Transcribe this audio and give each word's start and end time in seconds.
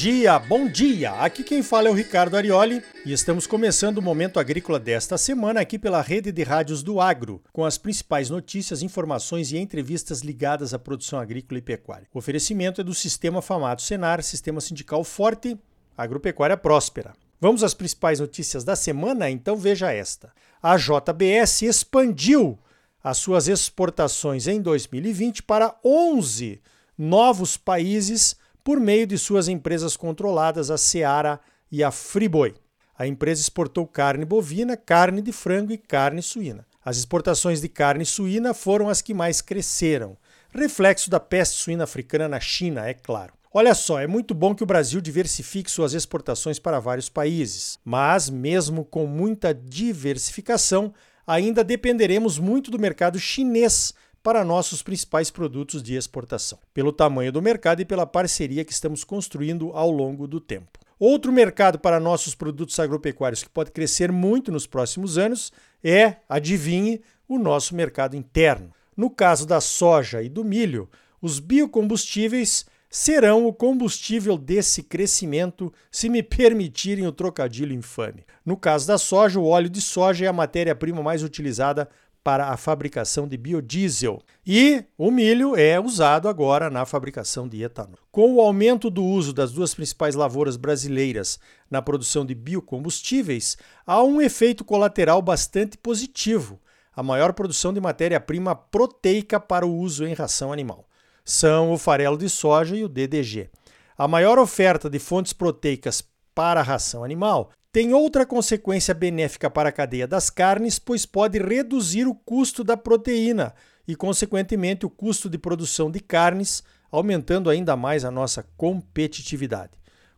dia, 0.00 0.38
bom 0.38 0.66
dia! 0.66 1.12
Aqui 1.12 1.44
quem 1.44 1.62
fala 1.62 1.88
é 1.88 1.90
o 1.90 1.94
Ricardo 1.94 2.34
Arioli 2.34 2.82
e 3.04 3.12
estamos 3.12 3.46
começando 3.46 3.98
o 3.98 4.02
Momento 4.02 4.40
Agrícola 4.40 4.80
desta 4.80 5.18
semana 5.18 5.60
aqui 5.60 5.78
pela 5.78 6.00
rede 6.00 6.32
de 6.32 6.42
rádios 6.42 6.82
do 6.82 7.02
Agro, 7.02 7.42
com 7.52 7.66
as 7.66 7.76
principais 7.76 8.30
notícias, 8.30 8.82
informações 8.82 9.52
e 9.52 9.58
entrevistas 9.58 10.20
ligadas 10.22 10.72
à 10.72 10.78
produção 10.78 11.18
agrícola 11.18 11.58
e 11.58 11.62
pecuária. 11.62 12.08
O 12.14 12.18
oferecimento 12.18 12.80
é 12.80 12.84
do 12.84 12.94
Sistema 12.94 13.42
Famato 13.42 13.82
Senar, 13.82 14.22
Sistema 14.22 14.62
Sindical 14.62 15.04
Forte, 15.04 15.58
Agropecuária 15.98 16.56
Próspera. 16.56 17.12
Vamos 17.38 17.62
às 17.62 17.74
principais 17.74 18.20
notícias 18.20 18.64
da 18.64 18.74
semana? 18.74 19.28
Então 19.28 19.54
veja 19.54 19.92
esta. 19.92 20.32
A 20.62 20.78
JBS 20.78 21.60
expandiu 21.60 22.58
as 23.04 23.18
suas 23.18 23.48
exportações 23.48 24.46
em 24.46 24.62
2020 24.62 25.42
para 25.42 25.78
11 25.84 26.58
novos 26.96 27.58
países 27.58 28.40
por 28.62 28.80
meio 28.80 29.06
de 29.06 29.16
suas 29.18 29.48
empresas 29.48 29.96
controladas, 29.96 30.70
a 30.70 30.78
Seara 30.78 31.40
e 31.70 31.82
a 31.82 31.90
Friboi. 31.90 32.54
A 32.96 33.06
empresa 33.06 33.40
exportou 33.40 33.86
carne 33.86 34.24
bovina, 34.24 34.76
carne 34.76 35.22
de 35.22 35.32
frango 35.32 35.72
e 35.72 35.78
carne 35.78 36.22
suína. 36.22 36.66
As 36.84 36.96
exportações 36.96 37.60
de 37.60 37.68
carne 37.68 38.04
suína 38.04 38.54
foram 38.54 38.88
as 38.88 39.02
que 39.02 39.14
mais 39.14 39.40
cresceram, 39.40 40.16
reflexo 40.50 41.10
da 41.10 41.20
peste 41.20 41.56
suína 41.56 41.84
africana 41.84 42.28
na 42.28 42.40
China, 42.40 42.88
é 42.88 42.94
claro. 42.94 43.34
Olha 43.52 43.74
só, 43.74 43.98
é 43.98 44.06
muito 44.06 44.32
bom 44.32 44.54
que 44.54 44.62
o 44.62 44.66
Brasil 44.66 45.00
diversifique 45.00 45.70
suas 45.70 45.92
exportações 45.92 46.58
para 46.58 46.78
vários 46.78 47.08
países, 47.08 47.78
mas 47.84 48.30
mesmo 48.30 48.84
com 48.84 49.06
muita 49.06 49.52
diversificação, 49.52 50.94
ainda 51.26 51.64
dependeremos 51.64 52.38
muito 52.38 52.70
do 52.70 52.78
mercado 52.78 53.18
chinês 53.18 53.92
para 54.22 54.44
nossos 54.44 54.82
principais 54.82 55.30
produtos 55.30 55.82
de 55.82 55.94
exportação, 55.94 56.58
pelo 56.74 56.92
tamanho 56.92 57.32
do 57.32 57.40
mercado 57.40 57.80
e 57.80 57.84
pela 57.84 58.06
parceria 58.06 58.64
que 58.64 58.72
estamos 58.72 59.04
construindo 59.04 59.70
ao 59.72 59.90
longo 59.90 60.26
do 60.26 60.40
tempo. 60.40 60.78
Outro 60.98 61.32
mercado 61.32 61.78
para 61.78 61.98
nossos 61.98 62.34
produtos 62.34 62.78
agropecuários 62.78 63.42
que 63.42 63.48
pode 63.48 63.70
crescer 63.70 64.12
muito 64.12 64.52
nos 64.52 64.66
próximos 64.66 65.16
anos 65.16 65.50
é, 65.82 66.16
adivinhe, 66.28 67.00
o 67.26 67.38
nosso 67.38 67.74
mercado 67.74 68.16
interno. 68.16 68.72
No 68.96 69.08
caso 69.08 69.46
da 69.46 69.60
soja 69.60 70.20
e 70.22 70.28
do 70.28 70.44
milho, 70.44 70.90
os 71.22 71.38
biocombustíveis 71.38 72.66
serão 72.90 73.46
o 73.46 73.52
combustível 73.52 74.36
desse 74.36 74.82
crescimento, 74.82 75.72
se 75.90 76.08
me 76.08 76.20
permitirem 76.24 77.06
o 77.06 77.12
trocadilho 77.12 77.72
infame. 77.72 78.26
No 78.44 78.56
caso 78.56 78.86
da 78.86 78.98
soja, 78.98 79.38
o 79.38 79.46
óleo 79.46 79.70
de 79.70 79.80
soja 79.80 80.26
é 80.26 80.28
a 80.28 80.32
matéria-prima 80.32 81.02
mais 81.02 81.22
utilizada 81.22 81.88
para 82.22 82.48
a 82.48 82.56
fabricação 82.56 83.26
de 83.26 83.36
biodiesel. 83.36 84.20
E 84.46 84.84
o 84.96 85.10
milho 85.10 85.56
é 85.56 85.80
usado 85.80 86.28
agora 86.28 86.68
na 86.68 86.84
fabricação 86.84 87.48
de 87.48 87.62
etanol. 87.62 87.98
Com 88.10 88.34
o 88.34 88.40
aumento 88.40 88.90
do 88.90 89.04
uso 89.04 89.32
das 89.32 89.52
duas 89.52 89.74
principais 89.74 90.14
lavouras 90.14 90.56
brasileiras 90.56 91.38
na 91.70 91.80
produção 91.80 92.24
de 92.24 92.34
biocombustíveis, 92.34 93.56
há 93.86 94.02
um 94.02 94.20
efeito 94.20 94.64
colateral 94.64 95.22
bastante 95.22 95.78
positivo: 95.78 96.60
a 96.94 97.02
maior 97.02 97.32
produção 97.32 97.72
de 97.72 97.80
matéria-prima 97.80 98.54
proteica 98.54 99.40
para 99.40 99.66
o 99.66 99.76
uso 99.76 100.06
em 100.06 100.12
ração 100.12 100.52
animal. 100.52 100.86
São 101.24 101.72
o 101.72 101.78
farelo 101.78 102.18
de 102.18 102.28
soja 102.28 102.76
e 102.76 102.84
o 102.84 102.88
DDG. 102.88 103.50
A 103.96 104.08
maior 104.08 104.38
oferta 104.38 104.88
de 104.88 104.98
fontes 104.98 105.32
proteicas 105.32 106.02
para 106.34 106.60
a 106.60 106.62
ração 106.64 107.04
animal 107.04 107.50
tem 107.72 107.94
outra 107.94 108.26
consequência 108.26 108.92
benéfica 108.92 109.48
para 109.48 109.68
a 109.68 109.72
cadeia 109.72 110.06
das 110.06 110.28
carnes, 110.28 110.78
pois 110.78 111.06
pode 111.06 111.38
reduzir 111.38 112.06
o 112.06 112.14
custo 112.14 112.64
da 112.64 112.76
proteína 112.76 113.54
e, 113.86 113.94
consequentemente, 113.94 114.84
o 114.84 114.90
custo 114.90 115.30
de 115.30 115.38
produção 115.38 115.90
de 115.90 116.00
carnes, 116.00 116.64
aumentando 116.90 117.48
ainda 117.48 117.76
mais 117.76 118.04
a 118.04 118.10
nossa 118.10 118.44
competitividade. 118.56 119.72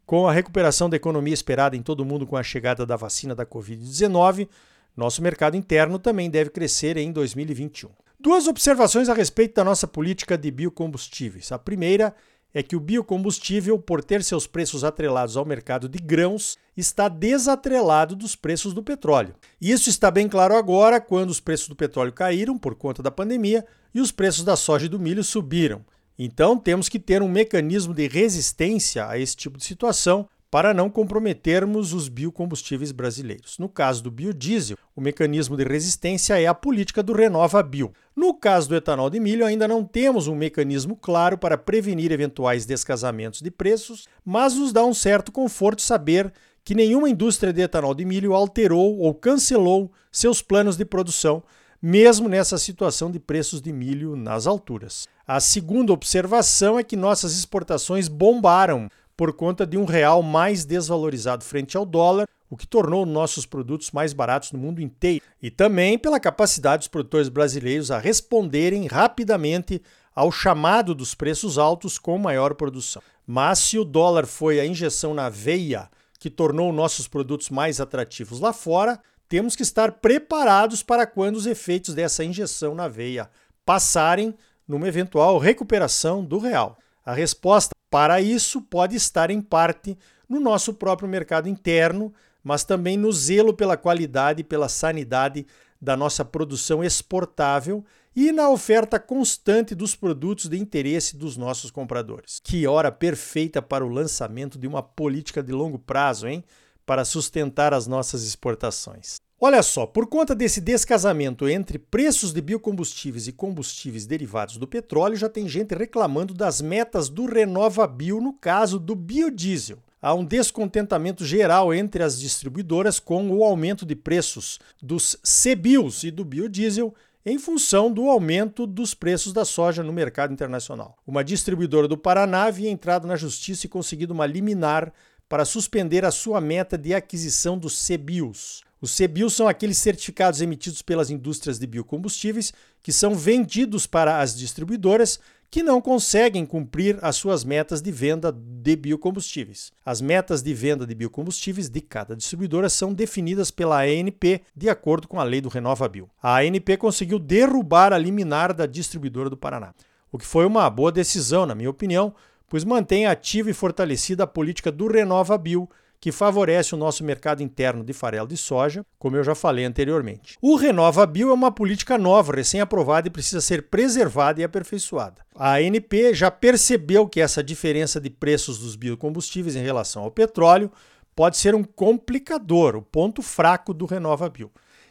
Com 0.07 0.27
a 0.27 0.33
recuperação 0.33 0.89
da 0.89 0.97
economia 0.97 1.35
esperada 1.35 1.77
em 1.77 1.83
todo 1.83 2.01
o 2.01 2.05
mundo 2.07 2.27
com 2.27 2.37
a 2.37 2.43
chegada 2.43 2.87
da 2.87 2.97
vacina 2.97 3.35
da 3.35 3.45
Covid-19, 3.45 4.49
nosso 4.97 5.23
mercado 5.23 5.57
interno 5.57 5.99
também 5.99 6.31
deve 6.31 6.51
crescer 6.51 6.97
em 6.97 7.12
2021. 7.12 7.91
Duas 8.19 8.47
observações 8.47 9.09
a 9.09 9.15
respeito 9.15 9.55
da 9.55 9.65
nossa 9.65 9.87
política 9.87 10.39
de 10.39 10.51
biocombustíveis. 10.51 11.51
A 11.53 11.59
primeira 11.59 12.15
que 12.61 12.75
o 12.75 12.81
biocombustível, 12.81 13.79
por 13.79 14.03
ter 14.03 14.25
seus 14.25 14.49
preços 14.49 14.83
atrelados 14.83 15.37
ao 15.37 15.45
mercado 15.45 15.89
de 15.89 15.99
grãos, 16.01 16.59
está 16.77 17.09
desatrelado 17.09 18.17
dos 18.17 18.35
preços 18.35 18.75
do 18.75 18.83
petróleo. 18.83 19.37
Isso 19.61 19.89
está 19.89 20.11
bem 20.11 20.29
claro 20.29 20.57
agora 20.57 21.01
quando 21.01 21.31
os 21.31 21.39
preços 21.39 21.69
do 21.69 21.77
petróleo 21.77 22.12
caíram 22.12 22.59
por 22.59 22.75
conta 22.75 23.01
da 23.01 23.12
pandemia 23.12 23.65
e 23.95 24.01
os 24.01 24.11
preços 24.11 24.43
da 24.43 24.57
soja 24.57 24.87
e 24.87 24.89
do 24.89 24.99
milho 24.99 25.23
subiram. 25.23 25.85
Então 26.19 26.59
temos 26.59 26.89
que 26.89 26.99
ter 26.99 27.23
um 27.23 27.29
mecanismo 27.29 27.95
de 27.95 28.07
resistência 28.09 29.07
a 29.07 29.19
esse 29.19 29.37
tipo 29.37 29.57
de 29.57 29.65
situação 29.65 30.29
para 30.53 30.75
não 30.75 30.91
comprometermos 30.91 31.95
os 31.95 32.11
biocombustíveis 32.11 32.93
brasileiros. 32.93 33.57
No 33.59 33.71
caso 33.71 34.03
do 34.03 34.11
biodiesel, 34.11 34.77
o 34.95 35.01
mecanismo 35.01 35.57
de 35.57 35.65
resistência 35.65 36.39
é 36.39 36.47
a 36.47 36.53
política 36.53 37.03
do 37.03 37.15
Renova 37.15 37.63
Bio. 37.63 37.91
No 38.15 38.35
caso 38.35 38.69
do 38.69 38.77
etanol 38.77 39.09
de 39.09 39.19
milho, 39.19 39.47
ainda 39.47 39.67
não 39.67 39.83
temos 39.83 40.29
um 40.29 40.35
mecanismo 40.35 40.95
claro 40.95 41.39
para 41.39 41.57
prevenir 41.57 42.12
eventuais 42.12 42.67
descasamentos 42.67 43.41
de 43.41 43.51
preços, 43.51 44.07
mas 44.23 44.55
nos 44.55 44.75
dá 44.75 44.85
um 44.85 44.93
certo 44.93 45.33
conforto 45.33 45.81
saber 45.81 46.31
que 46.62 46.75
nenhuma 46.75 47.09
indústria 47.09 47.51
de 47.51 47.62
etanol 47.62 47.95
de 47.95 48.05
milho 48.05 48.35
alterou 48.35 48.99
ou 48.99 49.15
cancelou 49.15 49.91
seus 50.12 50.43
planos 50.43 50.77
de 50.77 50.85
produção, 50.85 51.43
mesmo 51.81 52.29
nessa 52.29 52.59
situação 52.59 53.11
de 53.11 53.19
preços 53.19 53.62
de 53.62 53.73
milho 53.73 54.15
nas 54.15 54.47
alturas. 54.47 55.09
A 55.27 55.41
segunda 55.41 55.93
observação 55.93 56.79
é 56.79 56.85
que 56.85 56.97
nossas 56.97 57.33
exportações 57.33 58.07
bombaram 58.07 58.91
por 59.17 59.33
conta 59.33 59.67
de 59.67 59.77
um 59.77 59.84
real 59.84 60.23
mais 60.23 60.65
desvalorizado 60.65 61.45
frente 61.45 61.77
ao 61.77 61.84
dólar, 61.84 62.27
o 62.49 62.56
que 62.56 62.67
tornou 62.67 63.06
nossos 63.06 63.47
produtos 63.47 63.91
mais 63.93 64.12
baratos 64.12 64.53
no 64.53 64.59
mundo 64.59 64.81
inteiro, 64.81 65.25
e 65.41 65.50
também 65.50 65.99
pela 65.99 66.21
capacidade 66.21 66.81
dos 66.81 66.89
produtores 66.89 67.28
brasileiros 67.28 67.91
a 67.91 67.99
responderem 67.99 68.87
rapidamente 68.87 69.81
ao 70.15 70.31
chamado 70.31 70.95
dos 70.95 71.15
preços 71.15 71.56
altos 71.56 71.99
com 71.99 72.19
maior 72.19 72.55
produção. 72.55 73.03
Mas 73.27 73.59
se 73.59 73.78
o 73.78 73.84
dólar 73.84 74.27
foi 74.27 74.61
a 74.61 74.67
injeção 74.67 75.15
na 75.15 75.29
veia 75.29 75.89
que 76.19 76.29
tornou 76.29 76.73
nossos 76.73 77.09
produtos 77.09 77.49
mais 77.50 77.81
atrativos 77.81 78.39
lá 78.39 78.53
fora, 78.53 79.00
temos 79.29 79.56
que 79.56 79.62
estar 79.62 79.93
preparados 79.93 80.83
para 80.83 81.06
quando 81.06 81.37
os 81.37 81.47
efeitos 81.47 81.94
dessa 81.94 82.23
injeção 82.23 82.75
na 82.75 82.87
veia 82.87 83.31
passarem 83.65 84.34
numa 84.69 84.87
eventual 84.87 85.39
recuperação 85.39 86.23
do 86.23 86.39
real. 86.39 86.79
A 87.05 87.15
resposta 87.15 87.73
para 87.93 88.23
isso 88.23 88.63
pode 88.63 88.97
estar 88.97 89.31
em 89.31 89.43
parte 89.43 89.99
no 90.27 90.41
nosso 90.41 90.73
próprio 90.73 91.07
mercado 91.07 91.47
interno, 91.47 92.11
mas 92.43 92.65
também 92.65 92.97
no 92.97 93.13
zelo 93.13 93.53
pela 93.53 93.77
qualidade 93.77 94.41
e 94.41 94.45
pela 94.45 94.67
sanidade 94.67 95.47
da 95.79 95.95
nossa 95.95 96.25
produção 96.25 96.83
exportável 96.83 97.85
e 98.17 98.33
na 98.33 98.49
oferta 98.49 98.99
constante 98.99 99.75
dos 99.75 99.95
produtos 99.95 100.49
de 100.49 100.57
interesse 100.57 101.19
dos 101.19 101.37
nossos 101.37 101.71
compradores. 101.71 102.41
Que 102.43 102.67
hora 102.67 102.91
perfeita 102.91 103.61
para 103.61 103.85
o 103.85 103.91
lançamento 103.91 104.59
de 104.59 104.67
uma 104.67 104.83
política 104.83 105.43
de 105.43 105.53
longo 105.53 105.79
prazo, 105.79 106.27
hein? 106.27 106.43
Para 106.87 107.05
sustentar 107.05 107.75
as 107.75 107.87
nossas 107.87 108.25
exportações. 108.25 109.17
Olha 109.45 109.61
só, 109.61 109.87
por 109.87 110.07
conta 110.07 110.37
desse 110.37 110.61
descasamento 110.61 111.49
entre 111.49 111.77
preços 111.77 112.33
de 112.33 112.41
biocombustíveis 112.41 113.27
e 113.27 113.33
combustíveis 113.33 114.07
derivados 114.07 114.57
do 114.57 114.69
petróleo, 114.69 115.17
já 115.17 115.29
tem 115.29 115.49
gente 115.49 115.75
reclamando 115.75 116.33
das 116.33 116.61
metas 116.61 117.09
do 117.09 117.27
Renova 117.27 117.85
Bio 117.89 118.21
no 118.21 118.35
caso 118.35 118.79
do 118.79 118.95
biodiesel. 118.95 119.79
Há 120.01 120.15
um 120.15 120.25
descontentamento 120.25 121.25
geral 121.25 121.75
entre 121.75 122.05
as 122.05 122.21
distribuidoras 122.21 123.01
com 123.01 123.33
o 123.33 123.43
aumento 123.43 123.85
de 123.85 123.97
preços 123.97 124.61
dos 124.81 125.17
CBIOS 125.25 126.05
e 126.05 126.13
do 126.13 126.25
biodiesel 126.25 126.95
em 127.27 127.37
função 127.37 127.93
do 127.93 128.09
aumento 128.09 128.65
dos 128.65 128.95
preços 128.95 129.33
da 129.33 129.45
soja 129.45 129.83
no 129.83 129.93
mercado 129.93 130.33
internacional. 130.33 130.97
Uma 131.05 131.25
distribuidora 131.25 131.88
do 131.88 131.99
Paraná 131.99 132.45
havia 132.45 132.71
entrado 132.71 133.09
na 133.09 133.17
justiça 133.17 133.67
e 133.67 133.69
conseguido 133.69 134.15
uma 134.15 134.25
liminar 134.25 134.93
para 135.29 135.45
suspender 135.45 136.05
a 136.05 136.12
sua 136.12 136.41
meta 136.41 136.79
de 136.79 136.95
aquisição 136.95 137.59
dos 137.59 137.88
CBIOS. 137.88 138.62
Os 138.82 138.96
CBIOS 138.96 139.34
são 139.34 139.46
aqueles 139.46 139.79
certificados 139.79 140.40
emitidos 140.40 140.82
pelas 140.82 141.08
indústrias 141.08 141.56
de 141.56 141.69
biocombustíveis 141.69 142.52
que 142.82 142.93
são 142.93 143.14
vendidos 143.14 143.87
para 143.87 144.20
as 144.20 144.37
distribuidoras 144.37 145.20
que 145.49 145.62
não 145.62 145.81
conseguem 145.81 146.44
cumprir 146.44 146.99
as 147.00 147.14
suas 147.14 147.44
metas 147.44 147.81
de 147.81 147.93
venda 147.93 148.32
de 148.32 148.75
biocombustíveis. 148.75 149.70
As 149.87 150.00
metas 150.00 150.43
de 150.43 150.52
venda 150.52 150.84
de 150.84 150.96
biocombustíveis 150.96 151.69
de 151.69 151.81
cada 151.81 152.17
distribuidora 152.17 152.69
são 152.69 152.93
definidas 152.93 153.52
pela 153.52 153.82
ANP 153.84 154.43
de 154.56 154.69
acordo 154.69 155.06
com 155.06 155.20
a 155.20 155.25
lei 155.25 155.40
do 155.40 155.49
Renova 155.49 155.88
Bio. 155.88 156.11
A 156.20 156.38
ANP 156.40 156.76
conseguiu 156.76 157.20
derrubar 157.20 157.93
a 157.93 157.99
liminar 157.99 158.52
da 158.52 158.67
distribuidora 158.67 159.31
do 159.31 159.37
Paraná, 159.37 159.73
o 160.11 160.19
que 160.19 160.26
foi 160.26 160.44
uma 160.44 160.69
boa 160.69 160.90
decisão, 160.90 161.46
na 161.46 161.55
minha 161.55 161.70
opinião, 161.70 162.12
pois 162.49 162.64
mantém 162.64 163.06
ativa 163.06 163.49
e 163.49 163.55
fortalecida 163.55 164.25
a 164.25 164.26
política 164.26 164.73
do 164.73 164.88
Renova 164.88 165.38
Bio 165.38 165.69
que 166.02 166.10
favorece 166.10 166.75
o 166.75 166.76
nosso 166.76 167.04
mercado 167.04 167.44
interno 167.44 167.84
de 167.84 167.93
farelo 167.93 168.26
de 168.26 168.37
soja, 168.37 168.84
como 168.99 169.16
eu 169.16 169.22
já 169.22 169.37
falei 169.37 169.64
anteriormente. 169.64 170.37
O 170.43 170.56
Renova 170.56 171.06
Bio 171.06 171.31
é 171.31 171.32
uma 171.32 171.52
política 171.52 171.96
nova, 171.96 172.34
recém-aprovada 172.34 173.06
e 173.06 173.10
precisa 173.10 173.40
ser 173.40 173.69
preservada 173.69 174.40
e 174.40 174.44
aperfeiçoada. 174.44 175.25
A 175.32 175.58
ANP 175.58 176.12
já 176.12 176.28
percebeu 176.28 177.06
que 177.06 177.20
essa 177.20 177.40
diferença 177.40 178.00
de 178.00 178.10
preços 178.10 178.58
dos 178.58 178.75
biocombustíveis 178.75 179.54
em 179.54 179.62
relação 179.62 180.02
ao 180.02 180.10
petróleo 180.10 180.72
pode 181.14 181.37
ser 181.37 181.54
um 181.54 181.62
complicador, 181.62 182.75
o 182.75 182.82
ponto 182.82 183.22
fraco 183.22 183.72
do 183.72 183.87
Renova 183.87 184.28
Bio 184.28 184.50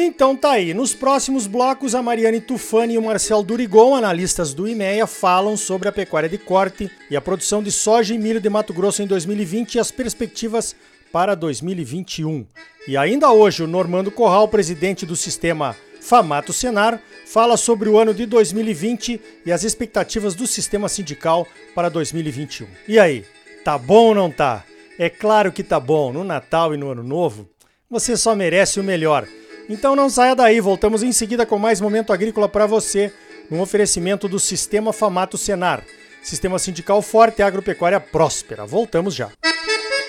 Então 0.02 0.34
tá 0.34 0.52
aí. 0.52 0.74
Nos 0.74 0.96
próximos 0.96 1.46
blocos, 1.46 1.94
a 1.94 2.02
Mariane 2.02 2.40
Tufani 2.40 2.94
e 2.94 2.98
o 2.98 3.02
Marcel 3.02 3.44
Durigon, 3.44 3.94
analistas 3.94 4.54
do 4.54 4.66
IMEA, 4.66 5.06
falam 5.06 5.58
sobre 5.58 5.90
a 5.90 5.92
pecuária 5.92 6.30
de 6.30 6.38
corte 6.38 6.90
e 7.12 7.18
a 7.18 7.22
produção 7.22 7.62
de 7.62 7.70
soja 7.70 8.16
e 8.16 8.18
milho 8.18 8.40
de 8.40 8.50
Mato 8.50 8.74
Grosso 8.74 9.04
em 9.04 9.06
2020 9.06 9.76
e 9.76 9.80
as 9.80 9.92
perspectivas 9.92 10.74
para 11.12 11.36
2021. 11.36 12.48
E 12.88 12.96
ainda 12.96 13.30
hoje, 13.30 13.62
o 13.62 13.68
Normando 13.68 14.10
Corral, 14.10 14.48
presidente 14.48 15.06
do 15.06 15.18
sistema 15.18 15.76
Famato 16.00 16.54
Senar, 16.54 17.02
fala 17.26 17.58
sobre 17.58 17.90
o 17.90 18.00
ano 18.00 18.14
de 18.14 18.26
2020 18.26 19.20
e 19.46 19.52
as 19.52 19.66
expectativas 19.66 20.34
do 20.34 20.48
sistema 20.48 20.88
sindical 20.88 21.46
para 21.76 21.90
2021. 21.90 22.68
E 22.88 22.98
aí, 22.98 23.26
tá 23.66 23.78
bom 23.78 24.08
ou 24.08 24.16
não 24.16 24.32
tá? 24.32 24.64
É 24.98 25.10
claro 25.10 25.52
que 25.52 25.62
tá 25.62 25.78
bom. 25.78 26.14
No 26.14 26.24
Natal 26.24 26.74
e 26.74 26.78
no 26.78 26.90
Ano 26.90 27.04
Novo, 27.04 27.50
você 27.90 28.16
só 28.16 28.34
merece 28.34 28.80
o 28.80 28.84
melhor. 28.84 29.28
Então 29.70 29.96
não 29.96 30.10
saia 30.10 30.36
daí, 30.36 30.60
voltamos 30.60 31.04
em 31.04 31.12
seguida 31.12 31.46
com 31.46 31.60
mais 31.60 31.80
momento 31.80 32.12
agrícola 32.12 32.50
para 32.50 32.66
você, 32.66 33.14
num 33.50 33.62
oferecimento 33.62 34.28
do 34.28 34.40
Sistema 34.40 34.92
Famato 34.92 35.38
Senar. 35.38 35.84
Sistema 36.22 36.58
sindical 36.58 37.02
forte 37.02 37.40
e 37.40 37.44
agropecuária 37.44 38.00
próspera. 38.00 38.66
Voltamos 38.66 39.14
já. 39.14 39.30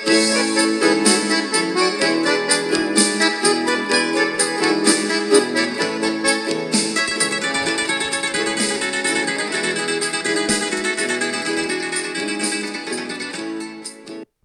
Música 0.07 0.80